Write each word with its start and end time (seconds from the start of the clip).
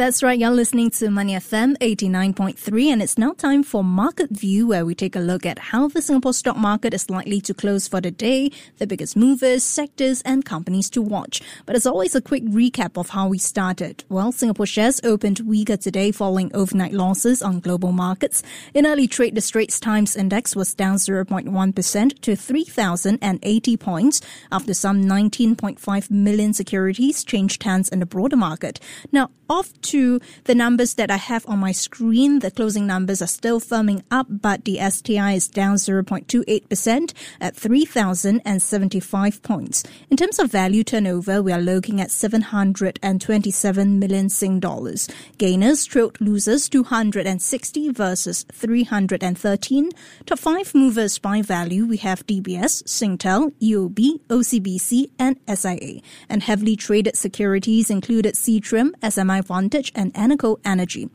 That's 0.00 0.22
right, 0.22 0.38
you're 0.38 0.48
listening 0.48 0.88
to 0.92 1.10
Money 1.10 1.34
FM 1.34 1.76
89.3, 1.76 2.86
and 2.86 3.02
it's 3.02 3.18
now 3.18 3.34
time 3.34 3.62
for 3.62 3.84
Market 3.84 4.30
View, 4.30 4.66
where 4.66 4.86
we 4.86 4.94
take 4.94 5.14
a 5.14 5.20
look 5.20 5.44
at 5.44 5.58
how 5.58 5.88
the 5.88 6.00
Singapore 6.00 6.32
stock 6.32 6.56
market 6.56 6.94
is 6.94 7.10
likely 7.10 7.38
to 7.42 7.52
close 7.52 7.86
for 7.86 8.00
the 8.00 8.10
day, 8.10 8.50
the 8.78 8.86
biggest 8.86 9.14
movers, 9.14 9.62
sectors, 9.62 10.22
and 10.22 10.46
companies 10.46 10.88
to 10.88 11.02
watch. 11.02 11.42
But 11.66 11.76
as 11.76 11.84
always, 11.84 12.14
a 12.14 12.22
quick 12.22 12.44
recap 12.44 12.96
of 12.96 13.10
how 13.10 13.28
we 13.28 13.36
started. 13.36 14.02
Well, 14.08 14.32
Singapore 14.32 14.64
shares 14.64 15.02
opened 15.04 15.40
weaker 15.40 15.76
today 15.76 16.12
following 16.12 16.50
overnight 16.54 16.94
losses 16.94 17.42
on 17.42 17.60
global 17.60 17.92
markets. 17.92 18.42
In 18.72 18.86
early 18.86 19.06
trade, 19.06 19.34
the 19.34 19.42
Straits 19.42 19.78
Times 19.78 20.16
Index 20.16 20.56
was 20.56 20.72
down 20.72 20.96
0.1% 20.96 22.20
to 22.22 22.36
3,080 22.36 23.76
points 23.76 24.22
after 24.50 24.72
some 24.72 25.04
19.5 25.04 26.10
million 26.10 26.54
securities 26.54 27.22
changed 27.22 27.62
hands 27.62 27.90
in 27.90 28.00
the 28.00 28.06
broader 28.06 28.38
market. 28.38 28.80
Now, 29.12 29.28
off 29.50 29.78
to 29.82 30.20
the 30.44 30.54
numbers 30.54 30.94
that 30.94 31.10
I 31.10 31.16
have 31.16 31.44
on 31.48 31.58
my 31.58 31.72
screen. 31.72 32.38
The 32.38 32.52
closing 32.52 32.86
numbers 32.86 33.20
are 33.20 33.26
still 33.26 33.60
firming 33.60 34.04
up, 34.10 34.28
but 34.30 34.64
the 34.64 34.78
STI 34.78 35.32
is 35.32 35.48
down 35.48 35.74
0.28% 35.76 37.12
at 37.40 37.56
3,075 37.56 39.42
points. 39.42 39.82
In 40.08 40.16
terms 40.16 40.38
of 40.38 40.52
value 40.52 40.84
turnover, 40.84 41.42
we 41.42 41.52
are 41.52 41.60
looking 41.60 42.00
at 42.00 42.12
727 42.12 43.98
million 43.98 44.28
Sing 44.28 44.60
dollars. 44.60 45.08
Gainers 45.38 45.84
trailed 45.84 46.20
losers 46.20 46.68
260 46.68 47.90
versus 47.90 48.44
313. 48.52 49.90
Top 50.26 50.38
five 50.38 50.72
movers 50.74 51.18
by 51.18 51.42
value, 51.42 51.86
we 51.86 51.96
have 51.96 52.24
DBS, 52.26 52.84
Singtel, 52.84 53.52
UOB, 53.60 54.20
OCBC, 54.28 55.10
and 55.18 55.36
SIA. 55.52 56.00
And 56.28 56.44
heavily 56.44 56.76
traded 56.76 57.16
securities 57.16 57.90
included 57.90 58.34
Seatrium, 58.36 58.92
SMI 59.02 59.39
Vantage, 59.42 59.92
and 59.94 60.12
Eneco 60.14 60.58
Energy. 60.64 61.08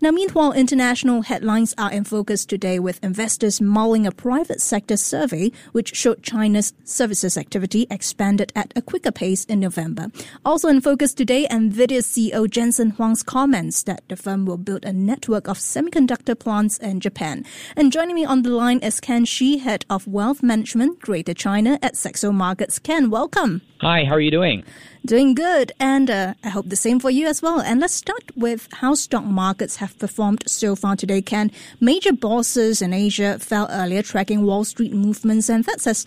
Now, 0.00 0.10
meanwhile, 0.10 0.52
international 0.52 1.22
headlines 1.22 1.74
are 1.78 1.92
in 1.92 2.04
focus 2.04 2.44
today 2.44 2.78
with 2.78 3.02
investors 3.02 3.60
mulling 3.60 4.06
a 4.06 4.12
private 4.12 4.60
sector 4.60 4.96
survey 4.96 5.50
which 5.72 5.94
showed 5.94 6.22
China's 6.22 6.72
services 6.84 7.36
activity 7.36 7.86
expanded 7.90 8.52
at 8.54 8.72
a 8.76 8.82
quicker 8.82 9.12
pace 9.12 9.44
in 9.44 9.60
November. 9.60 10.08
Also 10.44 10.68
in 10.68 10.80
focus 10.80 11.14
today, 11.14 11.46
NVIDIA 11.50 12.00
CEO 12.02 12.48
Jensen 12.48 12.90
Huang's 12.90 13.22
comments 13.22 13.82
that 13.84 14.02
the 14.08 14.16
firm 14.16 14.46
will 14.46 14.56
build 14.56 14.84
a 14.84 14.92
network 14.92 15.48
of 15.48 15.58
semiconductor 15.58 16.38
plants 16.38 16.78
in 16.78 17.00
Japan. 17.00 17.44
And 17.76 17.92
joining 17.92 18.14
me 18.14 18.24
on 18.24 18.42
the 18.42 18.50
line 18.50 18.78
is 18.80 19.00
Ken 19.00 19.24
Shih, 19.24 19.58
head 19.58 19.84
of 19.90 20.06
wealth 20.06 20.42
management, 20.42 21.00
Greater 21.00 21.34
China 21.34 21.78
at 21.82 21.96
Saxo 21.96 22.32
Markets. 22.32 22.78
Ken, 22.78 23.10
welcome. 23.10 23.62
Hi, 23.80 24.04
how 24.04 24.14
are 24.14 24.20
you 24.20 24.30
doing? 24.30 24.64
Doing 25.04 25.34
good, 25.34 25.72
and 25.80 26.10
uh, 26.10 26.34
I 26.44 26.48
hope 26.50 26.68
the 26.68 26.76
same 26.76 27.00
for 27.00 27.10
you 27.10 27.26
as 27.26 27.40
well. 27.40 27.60
And 27.60 27.80
let's 27.80 27.94
start 27.94 28.24
with 28.36 28.68
how 28.72 28.94
stock 28.94 29.24
markets 29.24 29.76
have 29.76 29.98
performed 29.98 30.42
so 30.46 30.74
far 30.76 30.96
today. 30.96 31.22
Ken, 31.22 31.50
major 31.80 32.12
bosses 32.12 32.82
in 32.82 32.92
Asia 32.92 33.38
fell 33.38 33.68
earlier, 33.70 34.02
tracking 34.02 34.44
Wall 34.44 34.64
Street 34.64 34.92
movements, 34.92 35.48
and 35.48 35.64
that 35.64 35.80
says 35.80 36.04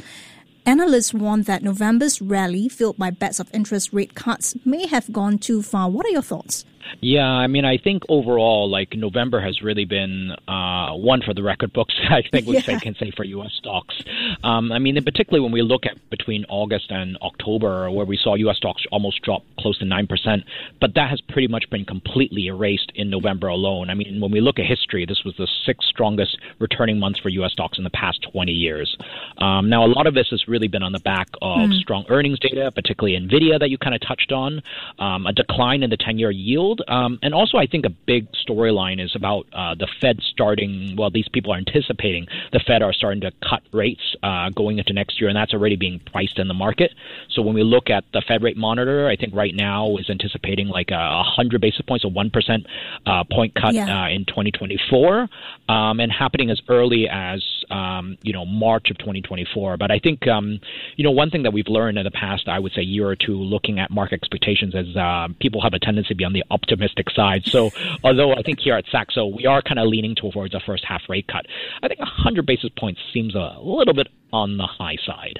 Analysts 0.63 1.11
warn 1.11 1.41
that 1.43 1.63
November's 1.63 2.21
rally, 2.21 2.69
fueled 2.69 2.97
by 2.97 3.09
bets 3.09 3.39
of 3.39 3.49
interest 3.51 3.91
rate 3.93 4.13
cuts, 4.13 4.55
may 4.63 4.85
have 4.85 5.11
gone 5.11 5.39
too 5.39 5.63
far. 5.63 5.89
What 5.89 6.05
are 6.05 6.09
your 6.11 6.21
thoughts? 6.21 6.65
Yeah, 7.01 7.27
I 7.27 7.47
mean, 7.47 7.65
I 7.65 7.77
think 7.77 8.03
overall, 8.09 8.69
like 8.69 8.93
November 8.93 9.41
has 9.41 9.61
really 9.61 9.85
been 9.85 10.31
uh, 10.47 10.93
one 10.93 11.21
for 11.21 11.33
the 11.33 11.43
record 11.43 11.73
books. 11.73 11.93
I 12.09 12.21
think 12.31 12.47
we 12.47 12.55
yeah. 12.55 12.79
can 12.79 12.95
say 12.95 13.11
for 13.15 13.23
U.S. 13.23 13.51
stocks. 13.57 13.95
Um, 14.43 14.71
I 14.71 14.79
mean, 14.79 15.01
particularly 15.03 15.41
when 15.41 15.51
we 15.51 15.61
look 15.61 15.85
at 15.85 15.97
between 16.09 16.45
August 16.49 16.91
and 16.91 17.17
October, 17.21 17.89
where 17.91 18.05
we 18.05 18.17
saw 18.17 18.35
U.S. 18.35 18.57
stocks 18.57 18.83
almost 18.91 19.21
drop 19.21 19.43
close 19.59 19.77
to 19.79 19.85
nine 19.85 20.07
percent, 20.07 20.43
but 20.79 20.93
that 20.95 21.09
has 21.09 21.21
pretty 21.21 21.47
much 21.47 21.69
been 21.69 21.85
completely 21.85 22.47
erased 22.47 22.91
in 22.95 23.09
November 23.09 23.47
alone. 23.47 23.89
I 23.89 23.93
mean, 23.93 24.19
when 24.19 24.31
we 24.31 24.41
look 24.41 24.59
at 24.59 24.65
history, 24.65 25.05
this 25.05 25.23
was 25.23 25.35
the 25.37 25.47
sixth 25.65 25.87
strongest 25.87 26.37
returning 26.59 26.99
month 26.99 27.17
for 27.21 27.29
U.S. 27.29 27.51
stocks 27.51 27.77
in 27.77 27.83
the 27.83 27.89
past 27.91 28.25
20 28.31 28.51
years. 28.51 28.95
Um, 29.37 29.69
now, 29.69 29.85
a 29.85 29.87
lot 29.87 30.07
of 30.07 30.13
this 30.13 30.27
has 30.31 30.47
really 30.47 30.67
been 30.67 30.83
on 30.83 30.91
the 30.91 30.99
back 30.99 31.27
of 31.41 31.69
mm. 31.69 31.79
strong 31.79 32.05
earnings 32.09 32.39
data, 32.39 32.71
particularly 32.71 33.19
Nvidia 33.19 33.59
that 33.59 33.69
you 33.69 33.77
kind 33.77 33.95
of 33.95 34.01
touched 34.01 34.31
on, 34.31 34.61
um, 34.99 35.25
a 35.25 35.33
decline 35.33 35.83
in 35.83 35.89
the 35.89 35.97
10-year 35.97 36.31
yield 36.31 36.70
um, 36.87 37.19
and 37.21 37.33
also, 37.33 37.57
I 37.57 37.65
think 37.65 37.85
a 37.85 37.89
big 37.89 38.27
storyline 38.33 39.03
is 39.03 39.15
about 39.15 39.47
uh, 39.53 39.75
the 39.75 39.87
Fed 39.99 40.19
starting. 40.21 40.95
Well, 40.97 41.09
these 41.09 41.27
people 41.27 41.53
are 41.53 41.57
anticipating 41.57 42.27
the 42.51 42.59
Fed 42.59 42.81
are 42.81 42.93
starting 42.93 43.21
to 43.21 43.31
cut 43.47 43.61
rates 43.71 44.15
uh, 44.23 44.49
going 44.49 44.77
into 44.77 44.93
next 44.93 45.19
year, 45.19 45.29
and 45.29 45.35
that's 45.35 45.53
already 45.53 45.75
being 45.75 45.99
priced 46.11 46.39
in 46.39 46.47
the 46.47 46.53
market. 46.53 46.91
So 47.29 47.41
when 47.41 47.53
we 47.53 47.63
look 47.63 47.89
at 47.89 48.03
the 48.13 48.21
Fed 48.27 48.43
rate 48.43 48.57
monitor, 48.57 49.07
I 49.07 49.15
think 49.15 49.35
right 49.35 49.53
now 49.53 49.97
is 49.97 50.09
anticipating 50.09 50.67
like 50.67 50.91
a 50.91 51.23
hundred 51.23 51.61
basis 51.61 51.81
points, 51.81 52.05
a 52.05 52.07
one 52.07 52.29
percent 52.29 52.65
uh, 53.05 53.23
point 53.31 53.55
cut 53.55 53.73
yeah. 53.73 54.03
uh, 54.03 54.09
in 54.09 54.25
2024, 54.25 55.27
um, 55.69 55.99
and 55.99 56.11
happening 56.11 56.49
as 56.49 56.61
early 56.69 57.07
as 57.09 57.43
um, 57.69 58.17
you 58.21 58.33
know 58.33 58.45
March 58.45 58.89
of 58.89 58.97
2024. 58.97 59.77
But 59.77 59.91
I 59.91 59.99
think 59.99 60.27
um, 60.27 60.59
you 60.95 61.03
know 61.03 61.11
one 61.11 61.29
thing 61.29 61.43
that 61.43 61.53
we've 61.53 61.67
learned 61.67 61.97
in 61.97 62.03
the 62.03 62.11
past, 62.11 62.47
I 62.47 62.59
would 62.59 62.73
say 62.73 62.81
year 62.81 63.07
or 63.07 63.15
two, 63.15 63.37
looking 63.37 63.79
at 63.79 63.91
market 63.91 64.15
expectations, 64.15 64.75
is 64.75 64.95
uh, 64.95 65.27
people 65.39 65.61
have 65.61 65.73
a 65.73 65.79
tendency 65.79 66.09
to 66.09 66.15
be 66.15 66.25
on 66.25 66.33
the 66.33 66.43
up 66.51 66.60
optimistic 66.61 67.09
side. 67.09 67.43
So, 67.45 67.71
although 68.03 68.33
I 68.33 68.41
think 68.41 68.59
here 68.59 68.75
at 68.75 68.85
Saxo 68.91 69.25
we 69.27 69.45
are 69.45 69.61
kind 69.61 69.79
of 69.79 69.87
leaning 69.87 70.15
towards 70.15 70.53
a 70.53 70.59
first 70.59 70.85
half 70.85 71.03
rate 71.09 71.27
cut, 71.27 71.45
I 71.83 71.87
think 71.87 71.99
100 71.99 72.45
basis 72.45 72.69
points 72.77 73.01
seems 73.13 73.35
a 73.35 73.57
little 73.61 73.93
bit 73.93 74.07
on 74.33 74.57
the 74.57 74.67
high 74.67 74.97
side. 75.05 75.39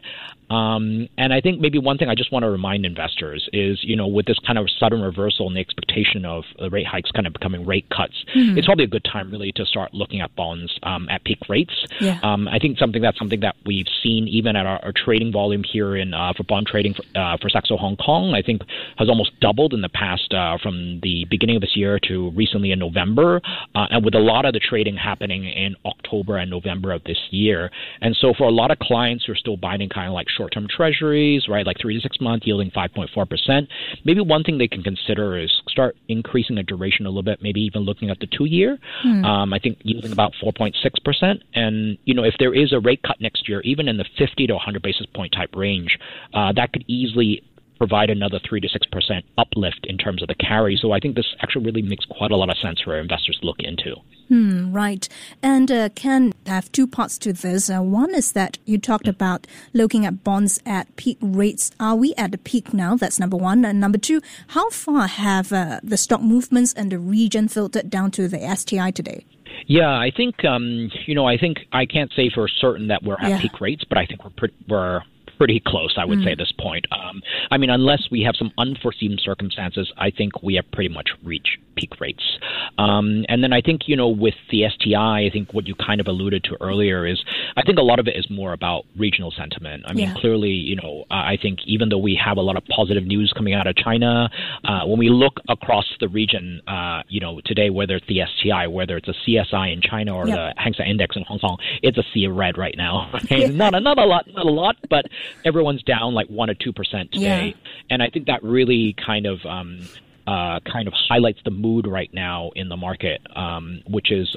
Um, 0.52 1.08
and 1.18 1.34
I 1.34 1.40
think 1.40 1.62
maybe 1.62 1.80
one 1.80 1.98
thing 1.98 2.10
I 2.10 2.16
just 2.16 2.32
want 2.32 2.44
to 2.44 2.50
remind 2.50 2.86
investors 2.86 3.48
is, 3.54 3.80
you 3.84 3.96
know, 3.96 4.08
with 4.08 4.26
this 4.26 4.38
kind 4.46 4.60
of 4.60 4.68
sudden 4.80 5.02
reversal 5.02 5.48
and 5.48 5.56
the 5.56 5.62
expectation 5.62 6.26
of 6.26 6.44
the 6.60 6.70
rate 6.70 6.86
hikes 6.86 7.10
kind 7.12 7.26
of 7.26 7.32
becoming 7.32 7.66
rate 7.66 7.86
cuts, 7.90 8.26
mm-hmm. 8.36 8.58
it's 8.58 8.68
probably 8.68 8.84
a 8.84 8.88
good 8.88 9.06
time 9.06 9.32
really 9.32 9.54
to 9.54 9.66
start 9.66 9.94
looking 9.94 10.20
at 10.20 10.36
bonds 10.36 10.78
um, 10.84 11.08
at 11.10 11.24
peak 11.24 11.40
rates. 11.48 11.74
Yeah. 12.02 12.20
Um, 12.22 12.50
I 12.50 12.60
think 12.60 12.80
something 12.80 13.02
that's 13.02 13.18
something 13.18 13.40
that 13.40 13.56
we've 13.66 13.88
seen 14.04 14.28
even 14.28 14.58
at 14.58 14.66
our, 14.66 14.84
our 14.84 14.92
trading 14.92 15.32
volume 15.32 15.64
here 15.64 15.96
in 15.96 16.14
uh, 16.14 16.34
for 16.36 16.44
bond 16.44 16.68
trading 16.68 16.96
for, 16.96 17.04
uh, 17.18 17.38
for 17.42 17.50
Saxo 17.50 17.78
Hong 17.78 17.96
Kong, 17.96 18.34
I 18.36 18.42
think 18.42 18.62
has 18.98 19.08
almost 19.08 19.40
doubled 19.40 19.74
in 19.74 19.80
the 19.80 19.90
past 19.90 20.34
uh, 20.34 20.58
from 20.62 21.00
the 21.02 21.26
beginning 21.30 21.56
of 21.56 21.62
this 21.62 21.78
year 21.78 21.98
to 22.10 22.30
recently 22.32 22.72
in 22.74 22.80
November, 22.80 23.40
uh, 23.74 23.88
and 23.90 24.04
with 24.04 24.16
a 24.16 24.20
lot 24.20 24.44
of 24.44 24.52
the 24.52 24.60
trading 24.60 24.98
happening 24.98 25.46
in 25.46 25.78
October 25.86 26.36
and 26.36 26.52
November 26.52 26.92
of 26.92 27.02
this 27.06 27.20
year. 27.30 27.72
And 28.02 28.18
so 28.20 28.34
for 28.38 28.44
a 28.44 28.52
lot 28.52 28.70
of 28.70 28.80
clients 28.82 29.26
who 29.26 29.32
are 29.32 29.36
still 29.36 29.58
buying 29.58 29.88
kind 29.90 30.08
of 30.08 30.14
like 30.14 30.28
short-term 30.30 30.68
treasuries, 30.70 31.48
right, 31.48 31.66
like 31.66 31.78
three 31.80 31.96
to 31.96 32.02
six 32.02 32.20
months 32.20 32.46
yielding 32.46 32.72
5.4%, 32.72 33.68
maybe 34.06 34.22
one 34.22 34.44
thing 34.44 34.58
they 34.58 34.68
can 34.68 34.84
consider 34.84 35.38
is 35.38 35.52
start 35.68 35.96
increasing 36.08 36.56
the 36.56 36.64
duration 36.64 37.06
a 37.06 37.10
little 37.10 37.24
bit, 37.24 37.42
maybe 37.42 37.62
even 37.62 37.82
looking 37.82 38.10
at 38.10 38.20
the 38.20 38.28
two-year. 38.28 38.78
Hmm. 39.02 39.26
Um, 39.26 39.54
I 39.54 39.60
think 39.60 39.80
yielding 39.84 40.12
about 40.12 40.34
4.6%. 40.44 41.42
And, 41.54 41.98
you 42.06 42.14
know, 42.14 42.24
if 42.24 42.36
there 42.40 42.54
is 42.54 42.74
a 42.74 42.80
rate 42.80 43.02
cut 43.04 43.20
next 43.22 43.48
year, 43.48 43.62
even 43.62 43.88
in 43.88 43.98
the 43.98 44.06
50 44.18 44.48
to 44.48 44.54
100 44.54 44.82
basis 44.82 45.06
point 45.14 45.34
type 45.34 45.56
range, 45.56 45.98
uh, 46.34 46.52
that 46.54 46.74
could 46.74 46.84
easily 46.88 47.44
provide 47.78 48.12
another 48.12 48.40
3 48.48 48.62
to 48.62 48.68
6% 48.68 49.24
uplift 49.40 49.88
in 49.90 49.98
terms 49.98 50.22
of 50.22 50.28
the 50.28 50.36
carry. 50.36 50.78
So 50.80 50.92
I 50.92 51.00
think 51.00 51.16
this 51.16 51.26
actually 51.42 51.66
really 51.66 51.82
makes 51.82 52.06
quite 52.06 52.30
a 52.30 52.36
lot 52.36 52.50
of 52.52 52.58
sense 52.58 52.80
for 52.82 53.00
investors 53.00 53.40
to 53.42 53.46
look 53.48 53.60
into. 53.60 53.96
Hmm, 54.32 54.72
right. 54.72 55.10
And 55.44 55.70
uh, 55.70 55.90
can 55.90 56.32
have 56.46 56.72
two 56.72 56.88
parts 56.88 57.18
to 57.18 57.34
this. 57.34 57.70
Uh, 57.70 57.82
one 57.82 58.16
is 58.16 58.32
that 58.32 58.58
you 58.64 58.78
talked 58.78 59.10
about 59.10 59.46
looking 59.74 60.06
at 60.06 60.24
bonds 60.24 60.58
at 60.66 60.96
peak 60.96 61.18
rates. 61.20 61.72
Are 61.82 61.98
we 61.98 62.14
at 62.16 62.32
the 62.32 62.38
peak 62.38 62.74
now? 62.74 62.96
That's 62.96 63.20
number 63.20 63.36
one. 63.36 63.66
And 63.66 63.82
number 63.82 63.98
two, 63.98 64.22
how 64.48 64.70
far 64.70 65.08
have 65.08 65.52
uh, 65.52 65.82
the 65.84 65.98
stock 65.98 66.22
movements 66.22 66.72
and 66.72 66.94
the 66.94 66.98
region 66.98 67.50
filtered 67.50 67.90
down 67.90 68.10
to 68.12 68.30
the 68.30 68.40
STI 68.56 68.92
today? 68.92 69.26
Yeah, 69.68 69.92
I 69.92 70.12
think 70.16 70.46
um, 70.46 70.90
you 71.06 71.14
know. 71.14 71.28
I 71.28 71.38
think 71.38 71.58
I 71.74 71.86
can't 71.86 72.10
say 72.16 72.32
for 72.34 72.48
certain 72.48 72.88
that 72.88 73.04
we're 73.04 73.20
at 73.20 73.32
yeah. 73.32 73.42
peak 73.42 73.60
rates, 73.60 73.84
but 73.84 73.98
I 73.98 74.06
think 74.06 74.24
we're 74.24 74.32
pretty, 74.32 74.56
we're 74.70 75.02
pretty 75.42 75.60
close, 75.66 75.96
I 75.98 76.06
would 76.06 76.20
mm. 76.20 76.24
say, 76.24 76.34
at 76.34 76.38
this 76.38 76.54
point. 76.60 76.86
Um, 76.92 77.20
I 77.50 77.58
mean, 77.58 77.72
unless 77.72 78.10
we 78.12 78.22
have 78.22 78.36
some 78.36 78.52
unforeseen 78.60 79.18
circumstances, 79.20 79.92
I 79.98 80.12
think 80.12 80.44
we 80.44 80.54
have 80.54 80.66
pretty 80.72 80.94
much 80.94 81.10
reached 81.24 81.58
peak 81.76 82.00
rates. 82.00 82.38
Um, 82.78 83.26
and 83.28 83.44
then 83.44 83.52
I 83.52 83.60
think, 83.60 83.88
you 83.88 83.96
know, 83.96 84.08
with 84.08 84.36
the 84.52 84.66
STI, 84.70 85.26
I 85.26 85.30
think 85.34 85.52
what 85.52 85.68
you 85.68 85.74
kind 85.74 86.00
of 86.00 86.06
alluded 86.06 86.44
to 86.44 86.58
earlier 86.62 87.08
is 87.08 87.24
I 87.58 87.64
think 87.64 87.80
a 87.80 87.82
lot 87.82 87.98
of 87.98 88.08
it 88.08 88.16
is 88.16 88.30
more 88.30 88.54
about 88.54 88.86
regional 88.96 89.32
sentiment. 89.32 89.84
I 89.88 89.94
mean, 89.94 90.10
yeah. 90.10 90.14
clearly, 90.22 90.50
you 90.50 90.76
know, 90.76 91.06
I 91.10 91.38
think 91.42 91.60
even 91.66 91.90
though 91.90 91.98
we 91.98 92.20
have 92.24 92.38
a 92.38 92.42
lot 92.42 92.56
of 92.56 92.64
positive 92.66 93.06
news 93.06 93.34
coming 93.36 93.56
out 93.56 93.66
of 93.66 93.76
China, 93.76 94.30
uh, 94.64 94.86
when 94.86 95.00
we 95.00 95.10
look 95.10 95.40
across 95.50 95.86
the 96.00 96.08
region, 96.08 96.62
uh, 96.68 97.02
you 97.08 97.20
know, 97.20 97.42
today, 97.46 97.72
whether 97.72 97.96
it's 97.96 98.08
the 98.08 98.22
STI, 98.38 98.68
whether 98.68 98.96
it's 98.98 99.08
a 99.08 99.16
CSI 99.26 99.74
in 99.74 99.82
China 99.82 100.16
or 100.16 100.28
yep. 100.28 100.36
the 100.36 100.62
Hang 100.62 100.74
Seng 100.74 100.88
Index 100.88 101.16
in 101.16 101.24
Hong 101.24 101.40
Kong, 101.40 101.58
it's 101.82 101.98
a 101.98 102.04
sea 102.14 102.26
of 102.26 102.36
red 102.36 102.58
right 102.58 102.76
now. 102.78 103.10
Right? 103.32 103.54
not, 103.54 103.74
a, 103.76 103.80
not 103.80 103.98
a 103.98 104.04
lot, 104.04 104.26
not 104.34 104.46
a 104.46 104.52
lot, 104.52 104.76
but 104.90 105.06
everyone's 105.46 105.84
down 105.84 106.14
like 106.14 106.28
1 106.28 106.50
or 106.50 106.56
2% 106.56 107.12
today. 107.12 107.48
Yeah. 107.48 107.70
And 107.90 108.04
I 108.04 108.10
think 108.10 108.28
that 108.28 108.44
really 108.44 108.96
kind 109.06 109.26
of 109.26 109.46
um, 109.46 109.82
uh, 110.28 110.60
kind 110.72 110.88
of 110.88 110.94
highlights 110.94 111.40
the 111.44 111.52
mood 111.52 111.88
right 111.88 112.14
now 112.14 112.52
in 112.56 112.70
the 112.70 112.78
market, 112.78 113.22
um, 113.36 113.82
which 113.88 114.12
is 114.12 114.36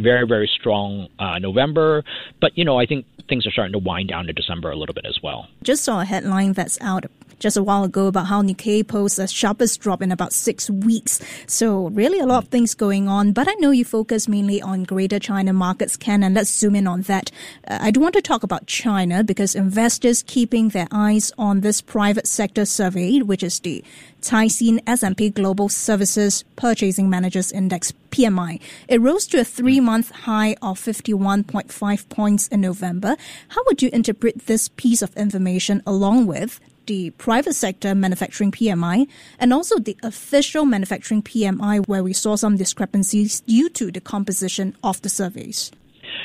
very, 0.00 0.26
very 0.26 0.50
strong 0.58 1.08
uh, 1.18 1.38
November. 1.38 2.04
But, 2.40 2.56
you 2.56 2.64
know, 2.64 2.78
I 2.78 2.86
think 2.86 3.06
things 3.28 3.46
are 3.46 3.50
starting 3.50 3.72
to 3.72 3.78
wind 3.78 4.08
down 4.08 4.26
to 4.26 4.32
December 4.32 4.70
a 4.70 4.76
little 4.76 4.94
bit 4.94 5.06
as 5.06 5.18
well. 5.22 5.48
Just 5.62 5.84
saw 5.84 6.00
a 6.00 6.04
headline 6.04 6.52
that's 6.52 6.80
out 6.80 7.04
just 7.40 7.56
a 7.56 7.62
while 7.62 7.82
ago 7.82 8.06
about 8.06 8.26
how 8.26 8.42
Nikkei 8.42 8.86
posts 8.86 9.16
the 9.16 9.26
sharpest 9.26 9.80
drop 9.80 10.02
in 10.02 10.12
about 10.12 10.32
six 10.32 10.70
weeks. 10.70 11.20
So 11.46 11.88
really 11.88 12.20
a 12.20 12.26
lot 12.26 12.44
of 12.44 12.50
things 12.50 12.74
going 12.74 13.08
on. 13.08 13.32
But 13.32 13.48
I 13.48 13.54
know 13.54 13.72
you 13.72 13.84
focus 13.84 14.28
mainly 14.28 14.62
on 14.62 14.84
Greater 14.84 15.18
China 15.18 15.52
markets, 15.52 15.96
Ken, 15.96 16.22
and 16.22 16.34
let's 16.34 16.50
zoom 16.50 16.76
in 16.76 16.86
on 16.86 17.02
that. 17.02 17.30
Uh, 17.66 17.78
I 17.80 17.90
do 17.90 18.00
want 18.00 18.14
to 18.14 18.22
talk 18.22 18.42
about 18.42 18.66
China 18.66 19.24
because 19.24 19.54
investors 19.54 20.22
keeping 20.22 20.68
their 20.68 20.86
eyes 20.92 21.32
on 21.38 21.62
this 21.62 21.80
private 21.80 22.26
sector 22.26 22.64
survey, 22.64 23.20
which 23.20 23.42
is 23.42 23.58
the 23.60 23.82
Caixin 24.20 24.80
S&P 24.86 25.30
Global 25.30 25.68
Services 25.68 26.44
Purchasing 26.56 27.08
Managers 27.08 27.50
Index 27.50 27.92
PMI. 28.10 28.60
It 28.88 29.00
rose 29.00 29.26
to 29.28 29.40
a 29.40 29.44
three-month 29.44 30.10
high 30.10 30.56
of 30.60 30.78
51.5 30.78 32.08
points 32.08 32.48
in 32.48 32.60
November. 32.60 33.16
How 33.48 33.62
would 33.66 33.82
you 33.82 33.88
interpret 33.92 34.46
this 34.46 34.68
piece 34.68 35.00
of 35.00 35.16
information 35.16 35.82
along 35.86 36.26
with 36.26 36.60
the 36.86 37.10
private 37.10 37.54
sector 37.54 37.94
manufacturing 37.94 38.52
PMI 38.52 39.06
and 39.38 39.52
also 39.52 39.78
the 39.78 39.96
official 40.02 40.64
manufacturing 40.64 41.22
PMI, 41.22 41.86
where 41.86 42.02
we 42.02 42.12
saw 42.12 42.36
some 42.36 42.56
discrepancies 42.56 43.40
due 43.40 43.68
to 43.70 43.90
the 43.90 44.00
composition 44.00 44.76
of 44.82 45.00
the 45.02 45.08
surveys. 45.08 45.70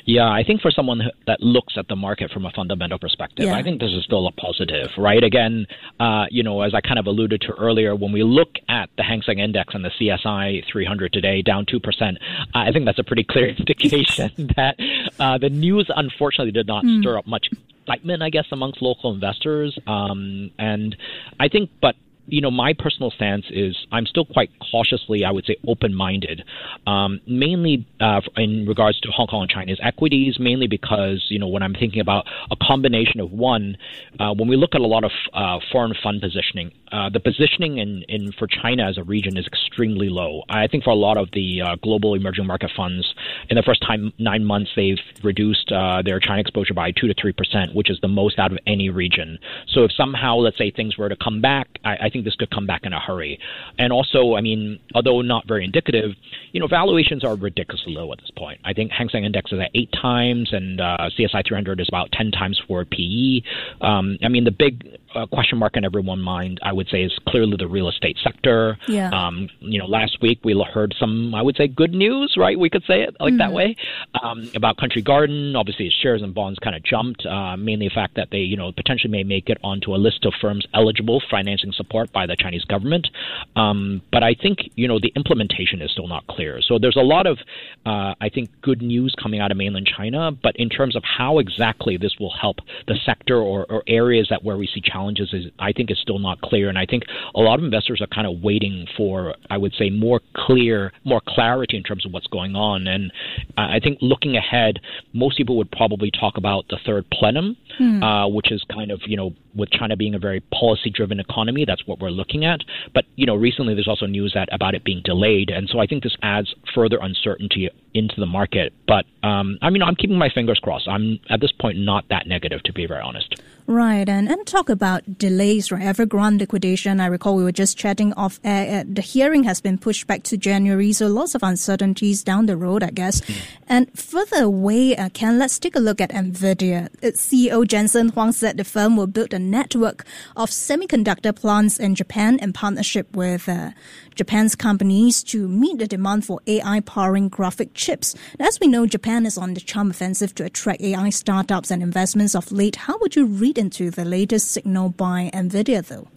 Yeah, 0.05 0.29
I 0.29 0.43
think 0.43 0.61
for 0.61 0.71
someone 0.71 1.01
that 1.27 1.41
looks 1.41 1.75
at 1.77 1.87
the 1.87 1.95
market 1.95 2.31
from 2.31 2.45
a 2.45 2.51
fundamental 2.51 2.99
perspective, 2.99 3.45
yeah. 3.45 3.55
I 3.55 3.63
think 3.63 3.79
this 3.79 3.91
is 3.91 4.03
still 4.03 4.27
a 4.27 4.31
positive, 4.31 4.89
right? 4.97 5.23
Again, 5.23 5.65
uh, 5.99 6.25
you 6.29 6.43
know, 6.43 6.61
as 6.61 6.73
I 6.73 6.81
kind 6.81 6.99
of 6.99 7.07
alluded 7.07 7.41
to 7.41 7.53
earlier, 7.53 7.95
when 7.95 8.11
we 8.11 8.23
look 8.23 8.55
at 8.69 8.89
the 8.97 9.03
Hang 9.03 9.21
Seng 9.21 9.39
Index 9.39 9.73
and 9.73 9.83
the 9.83 9.91
CSI 9.99 10.63
300 10.71 11.13
today, 11.13 11.41
down 11.41 11.65
2%, 11.65 12.17
I 12.53 12.71
think 12.71 12.85
that's 12.85 12.99
a 12.99 13.03
pretty 13.03 13.23
clear 13.23 13.47
indication 13.57 14.31
that 14.55 14.75
uh, 15.19 15.37
the 15.37 15.49
news 15.49 15.89
unfortunately 15.95 16.51
did 16.51 16.67
not 16.67 16.83
mm. 16.83 17.01
stir 17.01 17.17
up 17.17 17.27
much 17.27 17.47
excitement, 17.87 18.23
I 18.23 18.29
guess, 18.29 18.45
amongst 18.51 18.81
local 18.81 19.13
investors. 19.13 19.77
Um, 19.87 20.51
and 20.57 20.95
I 21.39 21.47
think, 21.47 21.69
but 21.81 21.95
you 22.27 22.41
know, 22.41 22.51
my 22.51 22.73
personal 22.73 23.11
stance 23.11 23.45
is 23.51 23.75
I'm 23.91 24.05
still 24.05 24.25
quite 24.25 24.49
cautiously, 24.71 25.23
I 25.23 25.31
would 25.31 25.45
say, 25.45 25.57
open-minded, 25.67 26.43
um, 26.87 27.21
mainly 27.27 27.87
uh, 27.99 28.21
in 28.35 28.65
regards 28.65 28.99
to 29.01 29.09
Hong 29.09 29.27
Kong 29.27 29.43
and 29.43 29.51
China's 29.51 29.79
equities, 29.83 30.39
mainly 30.39 30.67
because, 30.67 31.27
you 31.29 31.37
know, 31.37 31.47
when 31.47 31.61
I'm 31.61 31.73
thinking 31.73 31.99
about 31.99 32.25
a 32.49 32.55
combination 32.55 33.19
of 33.19 33.31
one, 33.31 33.77
uh, 34.19 34.33
when 34.33 34.47
we 34.47 34.55
look 34.55 34.73
at 34.73 34.81
a 34.81 34.87
lot 34.87 35.03
of 35.03 35.11
uh, 35.33 35.59
foreign 35.71 35.93
fund 36.01 36.21
positioning, 36.21 36.71
uh, 36.91 37.09
the 37.09 37.19
positioning 37.19 37.77
in, 37.77 38.03
in 38.07 38.31
for 38.33 38.47
China 38.47 38.87
as 38.87 38.97
a 38.97 39.03
region 39.03 39.37
is 39.37 39.45
extremely 39.47 40.09
low. 40.09 40.43
I 40.49 40.67
think 40.67 40.83
for 40.83 40.91
a 40.91 40.95
lot 40.95 41.17
of 41.17 41.29
the 41.33 41.61
uh, 41.61 41.75
global 41.81 42.13
emerging 42.13 42.45
market 42.45 42.71
funds, 42.75 43.13
in 43.49 43.55
the 43.55 43.63
first 43.63 43.81
time 43.81 44.13
nine 44.17 44.43
months, 44.45 44.71
they've 44.75 44.99
reduced 45.23 45.71
uh, 45.71 46.01
their 46.03 46.19
China 46.19 46.41
exposure 46.41 46.73
by 46.73 46.91
two 46.91 47.07
to 47.07 47.13
three 47.19 47.33
percent, 47.33 47.73
which 47.73 47.89
is 47.89 47.99
the 48.01 48.07
most 48.07 48.39
out 48.39 48.51
of 48.51 48.59
any 48.67 48.89
region. 48.89 49.39
So 49.67 49.83
if 49.83 49.91
somehow, 49.91 50.37
let's 50.37 50.57
say, 50.57 50.71
things 50.71 50.97
were 50.97 51.09
to 51.09 51.15
come 51.15 51.41
back, 51.41 51.67
I, 51.83 51.95
I 52.05 52.09
think 52.09 52.25
this 52.25 52.35
could 52.35 52.51
come 52.51 52.67
back 52.67 52.81
in 52.83 52.93
a 52.93 52.99
hurry. 52.99 53.39
And 53.77 53.91
also, 53.91 54.35
I 54.35 54.41
mean, 54.41 54.79
although 54.93 55.21
not 55.21 55.47
very 55.47 55.65
indicative, 55.65 56.11
you 56.51 56.59
know, 56.59 56.67
valuations 56.67 57.23
are 57.23 57.35
ridiculously 57.35 57.93
low 57.93 58.11
at 58.11 58.19
this 58.19 58.31
point. 58.31 58.59
I 58.63 58.73
think 58.73 58.91
Hang 58.91 59.09
Seng 59.09 59.25
Index 59.25 59.51
is 59.51 59.59
at 59.59 59.71
eight 59.73 59.91
times, 59.91 60.53
and 60.53 60.79
uh, 60.79 61.09
CSI 61.17 61.45
300 61.45 61.79
is 61.81 61.87
about 61.89 62.11
10 62.11 62.31
times 62.31 62.61
for 62.67 62.85
PE. 62.85 63.41
Um, 63.81 64.17
I 64.23 64.29
mean, 64.29 64.43
the 64.43 64.51
big 64.51 64.97
uh, 65.15 65.25
question 65.27 65.57
mark 65.57 65.77
in 65.77 65.85
everyone's 65.85 66.23
mind, 66.23 66.59
I 66.61 66.73
would 66.73 66.87
say, 66.89 67.03
is 67.03 67.17
clearly 67.27 67.55
the 67.57 67.67
real 67.67 67.89
estate 67.89 68.17
sector. 68.23 68.77
Yeah. 68.87 69.09
Um, 69.09 69.49
you 69.59 69.79
know, 69.79 69.85
last 69.85 70.17
week 70.21 70.39
we 70.43 70.53
heard 70.73 70.93
some, 70.99 71.33
I 71.33 71.41
would 71.41 71.55
say, 71.55 71.67
good 71.67 71.93
news, 71.93 72.35
right? 72.37 72.57
We 72.59 72.69
could 72.69 72.83
say 72.87 73.01
it 73.01 73.15
like 73.19 73.33
mm. 73.33 73.37
that 73.39 73.53
way 73.53 73.75
um, 74.21 74.49
about 74.55 74.77
Country 74.77 75.01
Garden. 75.01 75.55
Obviously, 75.55 75.87
its 75.87 75.95
shares 75.95 76.21
and 76.21 76.33
bonds 76.33 76.59
kind 76.59 76.75
of 76.75 76.83
jumped, 76.83 77.25
uh, 77.25 77.55
mainly 77.57 77.87
the 77.87 77.93
fact 77.93 78.15
that 78.15 78.29
they, 78.31 78.39
you 78.39 78.57
know, 78.57 78.71
potentially 78.71 79.11
may 79.11 79.23
make 79.23 79.49
it 79.49 79.57
onto 79.63 79.95
a 79.95 79.97
list 79.97 80.25
of 80.25 80.33
firms 80.41 80.65
eligible 80.73 81.19
for 81.19 81.27
financing 81.31 81.71
support 81.71 82.11
by 82.11 82.25
the 82.25 82.35
Chinese 82.35 82.65
government. 82.65 83.07
Um, 83.55 84.01
but 84.11 84.23
I 84.23 84.35
think, 84.35 84.59
you 84.75 84.87
know, 84.87 84.99
the 84.99 85.11
implementation 85.15 85.81
is 85.81 85.91
still 85.91 86.07
not 86.07 86.27
clear. 86.27 86.61
So 86.61 86.77
there's 86.79 86.95
a 86.95 87.01
lot 87.01 87.27
of, 87.27 87.37
uh, 87.85 88.15
I 88.19 88.29
think, 88.33 88.49
good 88.61 88.81
news 88.81 89.15
coming 89.21 89.39
out 89.39 89.51
of 89.51 89.57
mainland 89.57 89.87
China. 89.97 90.31
But 90.31 90.55
in 90.57 90.69
terms 90.69 90.95
of 90.95 91.03
how 91.03 91.39
exactly 91.39 91.97
this 91.97 92.15
will 92.19 92.33
help 92.33 92.57
the 92.87 92.95
sector 93.05 93.37
or, 93.37 93.65
or 93.69 93.83
areas 93.87 94.27
that 94.29 94.43
where 94.43 94.57
we 94.57 94.67
see 94.67 94.81
challenges 94.81 95.04
challenges 95.05 95.33
is 95.33 95.51
I 95.59 95.71
think 95.71 95.91
is 95.91 95.99
still 95.99 96.19
not 96.19 96.41
clear, 96.41 96.69
and 96.69 96.77
I 96.77 96.85
think 96.85 97.03
a 97.35 97.39
lot 97.39 97.59
of 97.59 97.65
investors 97.65 98.01
are 98.01 98.07
kind 98.07 98.27
of 98.27 98.41
waiting 98.41 98.87
for 98.97 99.35
I 99.49 99.57
would 99.57 99.73
say 99.77 99.89
more 99.89 100.21
clear, 100.35 100.91
more 101.03 101.21
clarity 101.27 101.77
in 101.77 101.83
terms 101.83 102.05
of 102.05 102.11
what's 102.11 102.27
going 102.27 102.55
on. 102.55 102.87
And 102.87 103.11
I 103.57 103.79
think 103.79 103.99
looking 104.01 104.35
ahead, 104.35 104.79
most 105.13 105.37
people 105.37 105.57
would 105.57 105.71
probably 105.71 106.11
talk 106.11 106.37
about 106.37 106.65
the 106.69 106.77
third 106.85 107.05
plenum, 107.11 107.57
hmm. 107.77 108.03
uh, 108.03 108.27
which 108.27 108.51
is 108.51 108.63
kind 108.73 108.91
of 108.91 109.01
you 109.05 109.17
know 109.17 109.33
with 109.55 109.69
China 109.71 109.95
being 109.95 110.15
a 110.15 110.19
very 110.19 110.41
policy-driven 110.41 111.19
economy, 111.19 111.65
that's 111.65 111.85
what 111.87 111.99
we're 111.99 112.09
looking 112.09 112.45
at. 112.45 112.59
But 112.93 113.05
you 113.15 113.25
know, 113.25 113.35
recently 113.35 113.73
there's 113.73 113.87
also 113.87 114.05
news 114.05 114.33
that 114.35 114.49
about 114.51 114.75
it 114.75 114.83
being 114.83 115.01
delayed, 115.03 115.49
and 115.49 115.69
so 115.69 115.79
I 115.79 115.87
think 115.87 116.03
this 116.03 116.15
adds 116.21 116.53
further 116.73 116.97
uncertainty 117.01 117.69
into 117.93 118.15
the 118.17 118.25
market. 118.25 118.73
But 118.87 119.05
um, 119.23 119.57
I 119.61 119.69
mean, 119.69 119.81
I'm 119.81 119.95
keeping 119.95 120.17
my 120.17 120.29
fingers 120.29 120.59
crossed. 120.59 120.87
I'm 120.87 121.19
at 121.29 121.41
this 121.41 121.51
point 121.51 121.77
not 121.79 122.05
that 122.09 122.27
negative, 122.27 122.61
to 122.63 122.73
be 122.73 122.85
very 122.85 123.01
honest. 123.01 123.41
Right, 123.67 124.07
and, 124.07 124.29
and 124.29 124.45
talk 124.45 124.69
about 124.69 125.17
delays, 125.17 125.71
right? 125.71 125.81
Evergrande 125.81 126.39
liquidation. 126.39 126.99
I 126.99 127.07
recall 127.07 127.35
we 127.35 127.43
were 127.43 127.51
just 127.51 127.79
chatting 127.79 128.13
off 128.13 128.39
air. 128.43 128.81
Uh, 128.81 128.83
the 128.87 129.01
hearing 129.01 129.43
has 129.45 129.59
been 129.59 129.79
pushed 129.79 130.05
back 130.05 130.21
to 130.23 130.37
January, 130.37 130.93
so 130.93 131.07
lots 131.07 131.33
of 131.33 131.41
uncertainties 131.41 132.23
down 132.23 132.45
the 132.45 132.57
road, 132.57 132.83
I 132.83 132.91
guess. 132.91 133.21
Mm. 133.21 133.41
And 133.67 133.99
further 133.99 134.43
away, 134.43 134.95
uh, 134.95 135.09
Ken, 135.09 135.39
let's 135.39 135.57
take 135.57 135.75
a 135.75 135.79
look 135.79 135.99
at 135.99 136.11
NVIDIA. 136.11 136.89
Its 137.01 137.25
CEO 137.25 137.64
Jensen 137.67 138.09
Huang 138.09 138.31
said 138.31 138.57
the 138.57 138.63
firm 138.63 138.95
will 138.95 139.07
build 139.07 139.33
a 139.33 139.39
network 139.39 140.05
of 140.35 140.49
semiconductor 140.49 141.35
plants 141.35 141.79
in 141.79 141.95
Japan 141.95 142.37
in 142.39 142.53
partnership 142.53 143.15
with 143.15 143.49
uh, 143.49 143.71
Japan's 144.13 144.55
companies 144.55 145.23
to 145.23 145.47
meet 145.47 145.79
the 145.79 145.87
demand 145.87 146.25
for 146.25 146.39
AI 146.47 146.79
powering 146.81 147.27
graphic 147.27 147.73
chips. 147.73 148.15
as 148.39 148.59
we 148.59 148.67
know, 148.67 148.85
Japan 148.85 149.25
is 149.25 149.37
on 149.37 149.53
the 149.53 149.61
charm 149.61 149.89
offensive 149.89 150.35
to 150.35 150.45
attract 150.45 150.81
AI 150.81 151.09
startups 151.09 151.71
and 151.71 151.81
investments 151.81 152.35
of 152.35 152.51
late. 152.51 152.75
How 152.75 152.97
would 152.99 153.15
you 153.15 153.25
read 153.25 153.57
into 153.57 153.89
the 153.89 154.05
latest 154.05 154.51
signal 154.51 154.89
by 154.89 155.31
NVIDIA, 155.33 155.85
though? 155.85 156.07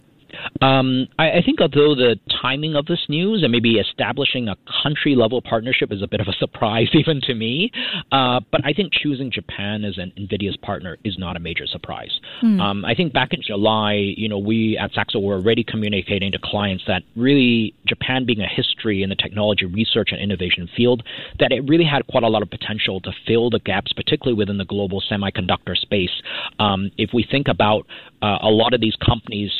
Um, 0.61 1.07
I, 1.17 1.31
I, 1.31 1.41
think 1.45 1.61
although 1.61 1.95
the 1.95 2.19
timing 2.41 2.75
of 2.75 2.85
this 2.85 3.05
news 3.07 3.43
and 3.43 3.51
maybe 3.51 3.75
establishing 3.75 4.47
a 4.47 4.55
country 4.83 5.15
level 5.15 5.41
partnership 5.41 5.91
is 5.91 6.01
a 6.01 6.07
bit 6.07 6.19
of 6.19 6.27
a 6.27 6.33
surprise 6.33 6.87
even 6.93 7.21
to 7.21 7.33
me, 7.33 7.71
uh, 8.11 8.41
but 8.51 8.65
I 8.65 8.73
think 8.73 8.93
choosing 8.93 9.31
Japan 9.31 9.85
as 9.85 9.97
an 9.97 10.11
NVIDIA's 10.17 10.57
partner 10.57 10.97
is 11.03 11.17
not 11.17 11.37
a 11.37 11.39
major 11.39 11.65
surprise. 11.65 12.11
Mm. 12.43 12.59
Um, 12.59 12.85
I 12.85 12.93
think 12.93 13.13
back 13.13 13.33
in 13.33 13.41
July, 13.41 13.93
you 13.93 14.27
know, 14.27 14.37
we 14.37 14.77
at 14.77 14.91
Saxo 14.93 15.19
were 15.19 15.35
already 15.35 15.63
communicating 15.63 16.31
to 16.31 16.39
clients 16.43 16.83
that 16.87 17.03
really 17.15 17.73
Japan 17.87 18.25
being 18.25 18.41
a 18.41 18.47
history 18.47 19.03
in 19.03 19.09
the 19.09 19.15
technology 19.15 19.65
research 19.65 20.09
and 20.11 20.21
innovation 20.21 20.69
field, 20.75 21.03
that 21.39 21.51
it 21.51 21.61
really 21.67 21.85
had 21.85 22.05
quite 22.07 22.23
a 22.23 22.27
lot 22.27 22.41
of 22.41 22.49
potential 22.49 22.99
to 23.01 23.11
fill 23.25 23.49
the 23.49 23.59
gaps, 23.59 23.93
particularly 23.93 24.37
within 24.37 24.57
the 24.57 24.65
global 24.65 25.01
semiconductor 25.09 25.75
space. 25.75 26.21
Um, 26.59 26.91
if 26.97 27.11
we 27.13 27.25
think 27.29 27.47
about 27.47 27.85
uh, 28.21 28.37
a 28.41 28.49
lot 28.49 28.73
of 28.73 28.81
these 28.81 28.95
companies 29.05 29.51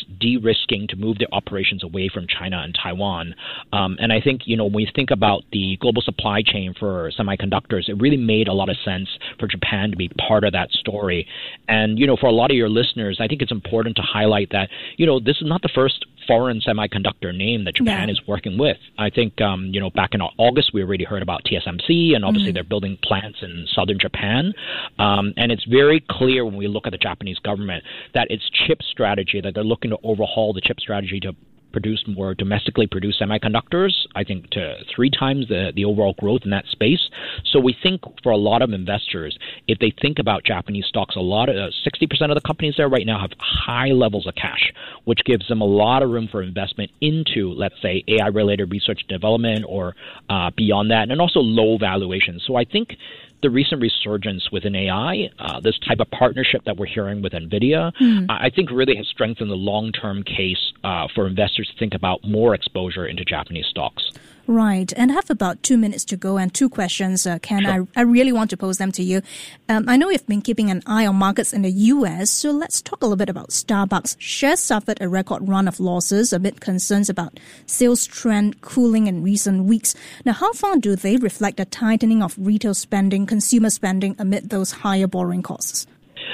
de-risking 0.70 0.88
to 0.90 0.96
move 0.96 1.18
their 1.18 1.28
operations 1.32 1.84
away 1.84 2.10
from 2.14 2.26
China 2.28 2.62
and 2.64 2.76
Taiwan. 2.82 3.36
Um, 3.74 3.98
and 4.00 4.12
I 4.12 4.22
think 4.22 4.42
you 4.46 4.58
know 4.58 4.66
when 4.66 4.84
you 4.84 4.92
think 4.96 5.12
about 5.12 5.44
the 5.52 5.78
global 5.80 6.02
supply 6.02 6.42
chain 6.42 6.74
for 6.80 7.12
semiconductors, 7.18 7.90
it 7.90 8.00
really 8.00 8.18
made 8.18 8.48
a 8.48 8.54
lot 8.54 8.70
of 8.70 8.78
sense 8.84 9.10
for 9.40 9.48
Japan 9.48 9.92
to 9.92 9.98
be 9.98 10.10
part 10.28 10.44
of 10.44 10.54
that 10.54 10.72
story. 10.72 11.28
And 11.68 12.00
you 12.00 12.08
know, 12.08 12.18
for 12.18 12.28
a 12.28 12.32
lot 12.32 12.52
of 12.52 12.58
your 12.58 12.70
listeners, 12.70 13.18
I 13.20 13.28
think 13.28 13.42
it's 13.42 13.52
important 13.52 13.96
to 13.98 14.02
highlight 14.02 14.50
that 14.52 14.70
you 14.98 15.06
know 15.06 15.20
this 15.20 15.38
is 15.38 15.48
not 15.48 15.62
the 15.62 15.70
first 15.74 16.06
foreign 16.30 16.62
semiconductor 16.62 17.36
name 17.36 17.66
that 17.66 17.74
Japan 17.74 18.08
yeah. 18.08 18.14
is 18.14 18.22
working 18.28 18.60
with. 18.60 18.78
I 19.00 19.10
think 19.10 19.42
um, 19.42 19.72
you 19.74 19.80
know 19.82 19.90
back 19.90 20.12
in 20.14 20.22
August 20.22 20.72
we 20.74 20.84
already 20.84 21.04
heard 21.04 21.24
about 21.24 21.42
TSMC, 21.44 22.16
and 22.16 22.24
obviously 22.24 22.52
mm 22.52 22.60
they're 22.60 22.64
building 22.64 22.98
plants 23.04 23.38
in 23.44 23.68
southern 23.74 24.00
Japan. 24.00 24.54
Um, 24.98 25.34
and 25.38 25.52
it's 25.52 25.64
very 25.66 26.04
clear 26.10 26.44
when 26.44 26.56
we 26.56 26.68
look 26.68 26.88
at 26.88 26.92
the 26.92 26.98
Japanese 26.98 27.38
government 27.40 27.84
that 28.16 28.28
its 28.32 28.44
chip 28.50 28.82
strategy 28.82 29.40
that 29.40 29.54
they're 29.54 29.64
looking 29.64 29.92
to 29.92 29.98
overhaul 30.04 30.52
the 30.52 30.62
chip 30.62 30.80
strategy 30.80 31.20
to 31.20 31.34
produce 31.72 32.04
more 32.08 32.34
domestically 32.34 32.88
produced 32.88 33.22
semiconductors, 33.22 33.92
I 34.16 34.24
think 34.24 34.50
to 34.52 34.76
three 34.94 35.10
times 35.10 35.48
the, 35.48 35.72
the 35.76 35.86
overall 35.86 36.16
growth 36.20 36.42
in 36.44 36.52
that 36.52 36.66
space. 36.68 37.10
So 37.46 37.60
we 37.60 37.76
think 37.82 38.02
for 38.24 38.32
a 38.32 38.38
lot 38.38 38.62
of 38.62 38.72
investors, 38.72 39.38
if 39.68 39.80
they 39.80 39.94
think 40.02 40.20
about 40.20 40.44
Japanese 40.44 40.86
stocks, 40.86 41.16
a 41.16 41.22
lot 41.22 41.50
of 41.50 41.56
uh, 41.56 41.70
60% 41.86 42.30
of 42.30 42.36
the 42.36 42.42
companies 42.46 42.76
there 42.78 42.90
right 42.90 43.06
now 43.06 43.20
have 43.20 43.32
high 43.40 43.90
levels 43.90 44.28
of 44.28 44.36
cash, 44.36 44.72
which 45.06 45.20
gives 45.26 45.48
them 45.48 45.62
a 45.62 45.66
lot 45.66 46.04
of 46.04 46.10
room 46.10 46.28
for 46.32 46.42
investment 46.42 46.92
into, 47.02 47.54
let's 47.54 47.80
say, 47.82 48.04
AI 48.08 48.28
related 48.28 48.72
research 48.72 49.02
development 49.08 49.66
or 49.68 49.96
uh, 50.30 50.52
beyond 50.56 50.92
that, 50.92 51.10
and 51.10 51.22
also 51.22 51.40
low 51.40 51.78
valuations. 51.78 52.44
So 52.46 52.56
I 52.56 52.66
think 52.66 52.98
the 53.41 53.50
recent 53.50 53.81
resurgence 53.81 54.51
within 54.51 54.75
AI, 54.75 55.29
uh, 55.39 55.60
this 55.60 55.77
type 55.79 56.00
of 56.00 56.10
partnership 56.12 56.63
that 56.65 56.77
we're 56.77 56.86
hearing 56.86 57.22
with 57.22 57.34
NVIDIA, 57.34 57.91
mm. 57.96 58.25
I 58.29 58.50
think 58.50 58.69
really 58.72 58.96
has 58.98 59.08
strengthened 59.08 59.50
the 59.50 59.55
long 59.55 59.91
term 59.91 60.24
case 60.24 60.74
uh, 60.84 61.08
for 61.13 61.27
investors 61.27 61.69
to 61.72 61.79
think 61.79 61.93
about 61.93 62.24
more 62.24 62.53
exposure 62.53 63.05
into 63.05 63.24
Japanese 63.24 63.65
stocks. 63.67 64.12
Right. 64.50 64.91
And 64.98 65.12
I 65.12 65.13
have 65.13 65.29
about 65.29 65.62
two 65.62 65.77
minutes 65.77 66.03
to 66.06 66.18
go 66.18 66.39
and 66.39 66.51
two 66.51 66.70
questions, 66.70 67.27
uh, 67.27 67.38
Ken. 67.38 67.65
Sure. 67.65 67.88
I, 67.96 68.00
I 68.00 68.01
really 68.01 68.32
want 68.32 68.50
to 68.50 68.58
pose 68.58 68.79
them 68.79 68.91
to 68.94 69.03
you. 69.03 69.22
Um, 69.70 69.88
I 69.88 69.96
know 69.96 70.10
you've 70.10 70.25
been 70.25 70.41
keeping 70.41 70.72
an 70.72 70.82
eye 70.88 71.06
on 71.06 71.18
markets 71.18 71.53
in 71.53 71.62
the 71.62 71.70
US, 71.70 72.32
so 72.32 72.50
let's 72.50 72.82
talk 72.82 73.03
a 73.03 73.06
little 73.06 73.15
bit 73.15 73.29
about 73.29 73.50
Starbucks. 73.50 74.15
Shares 74.18 74.60
suffered 74.60 74.98
a 75.01 75.08
record 75.08 75.48
run 75.48 75.68
of 75.68 75.79
losses 75.79 76.34
amid 76.34 76.62
concerns 76.62 77.12
about 77.12 77.39
sales 77.68 78.08
trend 78.08 78.62
cooling 78.62 79.06
in 79.06 79.22
recent 79.22 79.65
weeks. 79.65 79.94
Now, 80.25 80.34
how 80.34 80.51
far 80.53 80.77
do 80.77 80.96
they 80.96 81.18
reflect 81.18 81.60
a 81.60 81.65
tightening 81.65 82.24
of 82.24 82.34
retail 82.39 82.74
spending, 82.74 83.27
consumer 83.27 83.70
spending 83.70 84.15
amid 84.18 84.50
those 84.50 84.72
higher 84.72 85.06
borrowing 85.06 85.44
costs? 85.44 85.86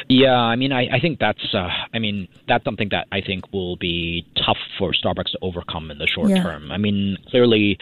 Yeah, 0.10 0.36
I 0.36 0.56
mean, 0.56 0.72
I, 0.72 0.88
I 0.96 1.00
think 1.00 1.20
that's, 1.20 1.54
uh, 1.54 1.70
I 1.94 2.00
mean, 2.00 2.28
that's 2.48 2.64
something 2.64 2.90
that 2.90 3.08
I 3.12 3.22
think 3.22 3.52
will 3.54 3.76
be 3.78 4.26
tough 4.46 4.58
for 4.78 4.94
Starbucks 4.94 5.32
to 5.32 5.40
overcome 5.42 5.92
in 5.92 5.98
the 5.98 6.08
short 6.08 6.30
yeah. 6.30 6.44
term. 6.44 6.72
I 6.72 6.78
mean, 6.78 7.18
clearly, 7.30 7.78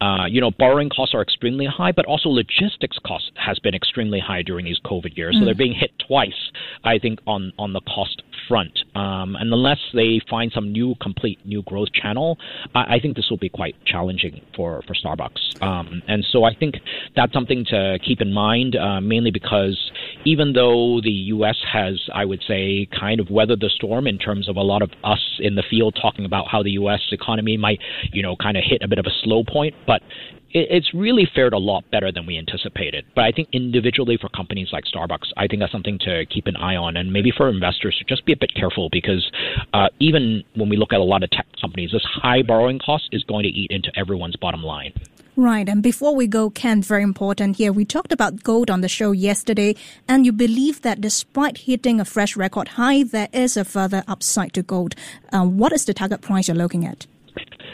uh, 0.00 0.26
you 0.28 0.40
know, 0.40 0.50
borrowing 0.50 0.88
costs 0.88 1.14
are 1.14 1.22
extremely 1.22 1.66
high, 1.66 1.92
but 1.92 2.06
also 2.06 2.28
logistics 2.28 2.98
costs 3.06 3.30
has 3.36 3.58
been 3.58 3.74
extremely 3.74 4.20
high 4.20 4.42
during 4.42 4.64
these 4.64 4.80
COVID 4.84 5.16
years. 5.16 5.36
Mm. 5.36 5.40
So 5.40 5.44
they're 5.44 5.54
being 5.54 5.74
hit 5.74 5.92
twice, 6.06 6.50
I 6.84 6.98
think, 6.98 7.20
on 7.26 7.52
on 7.58 7.72
the 7.72 7.80
cost 7.82 8.22
front. 8.48 8.72
Um, 8.94 9.36
and 9.36 9.52
unless 9.52 9.78
they 9.94 10.20
find 10.28 10.50
some 10.52 10.72
new, 10.72 10.94
complete 11.00 11.38
new 11.44 11.62
growth 11.62 11.92
channel, 11.92 12.38
I, 12.74 12.96
I 12.96 13.00
think 13.00 13.16
this 13.16 13.28
will 13.30 13.38
be 13.38 13.48
quite 13.48 13.76
challenging 13.86 14.40
for 14.56 14.82
for 14.86 14.94
Starbucks. 14.94 15.62
Um, 15.62 16.02
and 16.08 16.24
so 16.32 16.44
I 16.44 16.54
think 16.54 16.76
that's 17.14 17.32
something 17.32 17.64
to 17.66 17.98
keep 18.04 18.20
in 18.20 18.32
mind, 18.32 18.76
uh, 18.76 19.00
mainly 19.00 19.30
because 19.30 19.78
even 20.24 20.52
though 20.52 21.00
the 21.02 21.10
U.S. 21.10 21.56
has, 21.72 22.00
I 22.14 22.24
would 22.24 22.42
say, 22.46 22.88
kind 22.98 23.20
of 23.20 23.30
weathered 23.30 23.60
the 23.60 23.70
storm 23.70 24.06
in 24.06 24.18
terms 24.18 24.48
of 24.48 24.56
a 24.56 24.62
lot 24.62 24.82
of 24.82 24.90
us 25.04 25.20
in 25.38 25.54
the 25.54 25.62
field 25.68 25.96
talking 26.00 26.24
about 26.24 26.46
how 26.50 26.62
the 26.62 26.72
U.S. 26.72 27.00
economy 27.12 27.56
might, 27.56 27.80
you 28.12 28.22
know, 28.22 28.36
kind 28.36 28.56
of 28.56 28.64
hit 28.66 28.82
a 28.82 28.88
bit 28.88 28.98
of 28.98 29.06
a 29.06 29.12
slow 29.22 29.44
point, 29.44 29.74
but 29.86 30.02
it's 30.50 30.94
really 30.94 31.28
fared 31.34 31.52
a 31.52 31.58
lot 31.58 31.84
better 31.90 32.10
than 32.10 32.26
we 32.26 32.38
anticipated. 32.38 33.04
But 33.14 33.24
I 33.24 33.32
think 33.32 33.48
individually 33.52 34.16
for 34.20 34.28
companies 34.30 34.68
like 34.72 34.84
Starbucks, 34.84 35.32
I 35.36 35.46
think 35.46 35.60
that's 35.60 35.72
something 35.72 35.98
to 36.00 36.24
keep 36.26 36.46
an 36.46 36.56
eye 36.56 36.76
on, 36.76 36.96
and 36.96 37.12
maybe 37.12 37.30
for 37.36 37.48
investors 37.48 37.96
to 37.98 38.04
just 38.04 38.24
be 38.24 38.32
a 38.32 38.36
bit 38.36 38.54
careful 38.54 38.88
because 38.90 39.30
uh, 39.74 39.88
even 40.00 40.42
when 40.54 40.68
we 40.68 40.76
look 40.76 40.92
at 40.92 41.00
a 41.00 41.04
lot 41.04 41.22
of 41.22 41.30
tech 41.30 41.46
companies, 41.60 41.90
this 41.92 42.04
high 42.04 42.42
borrowing 42.42 42.78
cost 42.78 43.08
is 43.12 43.24
going 43.24 43.42
to 43.42 43.50
eat 43.50 43.70
into 43.70 43.90
everyone's 43.96 44.36
bottom 44.36 44.62
line. 44.62 44.92
Right. 45.36 45.68
And 45.68 45.84
before 45.84 46.16
we 46.16 46.26
go, 46.26 46.50
Ken, 46.50 46.82
very 46.82 47.04
important 47.04 47.58
here. 47.58 47.72
We 47.72 47.84
talked 47.84 48.10
about 48.10 48.42
gold 48.42 48.70
on 48.70 48.80
the 48.80 48.88
show 48.88 49.12
yesterday, 49.12 49.76
and 50.08 50.26
you 50.26 50.32
believe 50.32 50.82
that 50.82 51.00
despite 51.00 51.58
hitting 51.58 52.00
a 52.00 52.04
fresh 52.04 52.36
record 52.36 52.68
high, 52.70 53.04
there 53.04 53.28
is 53.32 53.56
a 53.56 53.64
further 53.64 54.02
upside 54.08 54.52
to 54.54 54.64
gold. 54.64 54.96
Uh, 55.32 55.44
what 55.44 55.72
is 55.72 55.84
the 55.84 55.94
target 55.94 56.22
price 56.22 56.48
you're 56.48 56.56
looking 56.56 56.84
at? 56.84 57.06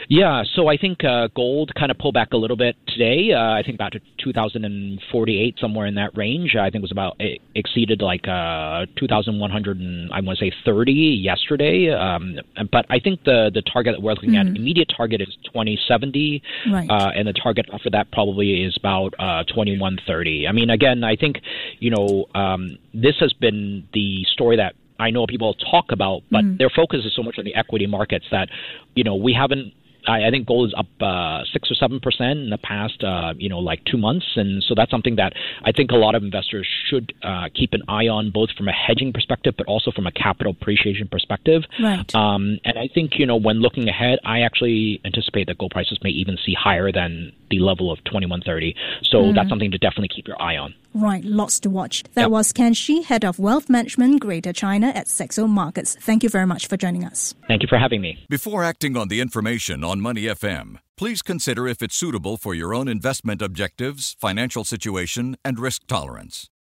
Yeah, 0.08 0.42
so 0.54 0.68
I 0.68 0.76
think 0.76 1.04
uh, 1.04 1.28
gold 1.34 1.73
kind 1.78 1.90
of 1.90 1.99
pulled 1.99 2.14
back 2.14 2.32
a 2.32 2.37
little 2.37 2.56
bit 2.56 2.76
today. 2.88 3.32
Uh, 3.32 3.52
I 3.52 3.62
think 3.64 3.76
about 3.76 3.94
2,048, 4.23 5.58
somewhere 5.58 5.87
in 5.87 5.94
that 5.94 6.16
range. 6.16 6.56
I 6.56 6.70
think 6.70 6.76
it 6.76 6.82
was 6.82 6.92
about 6.92 7.16
it 7.18 7.40
exceeded 7.54 8.02
like 8.02 8.26
uh, 8.28 8.87
2,100 8.96 9.78
and 9.78 10.12
I 10.12 10.20
want 10.20 10.38
to 10.38 10.44
say 10.44 10.52
30 10.64 10.92
yesterday. 10.92 11.90
Um, 11.90 12.38
but 12.70 12.87
I 12.90 12.99
think 12.99 13.25
the 13.25 13.50
the 13.52 13.62
target 13.62 13.94
that 13.96 14.02
we're 14.02 14.12
looking 14.12 14.30
mm-hmm. 14.30 14.49
at, 14.49 14.56
immediate 14.56 14.92
target 14.94 15.20
is 15.20 15.37
2070, 15.44 16.42
right. 16.73 16.88
uh, 16.90 17.11
and 17.14 17.26
the 17.26 17.32
target 17.32 17.66
after 17.73 17.90
that 17.90 18.11
probably 18.12 18.64
is 18.64 18.76
about 18.76 19.14
uh, 19.18 19.44
2130. 19.44 20.46
I 20.49 20.52
mean, 20.52 20.70
again, 20.70 21.04
I 21.04 21.16
think 21.16 21.40
you 21.78 21.90
know 21.90 22.26
um, 22.34 22.78
this 22.92 23.16
has 23.20 23.32
been 23.32 23.88
the 23.92 24.25
story 24.32 24.56
that 24.56 24.75
I 24.99 25.11
know 25.11 25.26
people 25.26 25.54
talk 25.54 25.87
about, 25.90 26.23
but 26.30 26.44
mm. 26.44 26.58
their 26.58 26.70
focus 26.70 27.00
is 27.04 27.14
so 27.16 27.23
much 27.23 27.37
on 27.38 27.44
the 27.44 27.54
equity 27.54 27.87
markets 27.87 28.26
that, 28.30 28.49
you 28.94 29.02
know, 29.02 29.16
we 29.16 29.32
haven't 29.32 29.73
I, 30.06 30.26
I 30.26 30.30
think 30.30 30.46
gold 30.46 30.68
is 30.68 30.75
up 30.76 30.87
uh, 31.00 31.44
six 31.52 31.70
or 31.70 31.75
seven 31.75 32.00
percent 32.00 32.38
in 32.38 32.50
the 32.50 32.58
past, 32.58 33.02
uh, 33.02 33.34
you 33.37 33.49
know, 33.49 33.58
like 33.58 33.84
two 33.84 33.96
months, 33.96 34.26
and 34.37 34.62
so 34.62 34.75
that's 34.75 34.90
something 34.90 35.16
that 35.16 35.32
I 35.64 35.73
think 35.73 35.90
a 35.90 35.96
lot 35.96 36.14
of 36.14 36.23
investors 36.23 36.68
should 36.88 37.12
uh, 37.23 37.49
keep 37.54 37.73
an 37.73 37.82
eye 37.88 38.08
on, 38.08 38.30
both 38.30 38.50
from 38.56 38.68
a 38.68 38.73
hedging 38.73 39.12
perspective, 39.12 39.54
but 39.56 39.66
also 39.66 39.90
from 39.90 40.06
a 40.06 40.12
capital 40.12 40.52
appreciation 40.52 41.08
perspective. 41.08 41.62
Right. 41.82 42.14
Um, 42.14 42.58
and 42.64 42.78
I 42.78 42.88
think 42.92 43.18
you 43.18 43.26
know, 43.26 43.37
when 43.37 43.61
looking 43.61 43.88
ahead, 43.88 44.18
I 44.25 44.40
actually 44.40 45.00
anticipate 45.04 45.46
that 45.49 45.58
gold 45.58 45.73
prices 45.73 45.99
may 46.02 46.11
even 46.11 46.38
see 46.44 46.54
higher 46.54 46.92
than 46.92 47.32
the 47.50 47.58
level 47.58 47.90
of 47.90 48.02
twenty 48.04 48.26
one 48.26 48.40
thirty. 48.40 48.75
So 49.02 49.18
mm. 49.18 49.34
that's 49.34 49.49
something 49.49 49.70
to 49.70 49.78
definitely 49.78 50.08
keep 50.08 50.28
your 50.28 50.40
eye 50.40 50.56
on. 50.56 50.75
Right, 50.95 51.25
lots 51.25 51.59
to 51.61 51.71
watch. 51.71 52.05
That 52.15 52.23
yep. 52.23 52.31
was 52.31 52.53
Ken 52.53 52.73
Shih, 52.73 53.03
Head 53.03 53.25
of 53.25 53.39
Wealth 53.41 53.69
Management, 53.69 54.21
Greater 54.21 54.53
China 54.53 54.89
at 54.89 55.09
Saxo 55.09 55.49
Markets. 55.49 55.97
Thank 56.01 56.23
you 56.23 56.29
very 56.29 56.47
much 56.47 56.69
for 56.69 56.77
joining 56.77 57.05
us. 57.05 57.35
Thank 57.49 57.63
you 57.63 57.69
for 57.69 57.79
having 57.79 58.01
me. 58.01 58.25
Before 58.29 58.63
acting 58.63 58.97
on 58.97 59.09
the 59.09 59.21
information 59.21 59.83
on 59.83 60.01
Money 60.01 60.23
FM, 60.23 60.79
please 60.97 61.21
consider 61.21 61.67
if 61.67 61.83
it's 61.83 61.97
suitable 61.97 62.37
for 62.37 62.55
your 62.55 62.73
own 62.73 62.87
investment 62.87 63.43
objectives, 63.43 64.17
financial 64.21 64.63
situation, 64.63 65.37
and 65.45 65.59
risk 65.59 65.87
tolerance. 65.89 66.49